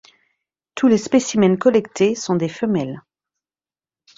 Tous 0.73 0.87
les 0.87 0.97
spécimens 0.97 1.57
collectés 1.57 2.15
sont 2.15 2.35
des 2.35 2.49
femelles. 2.49 3.03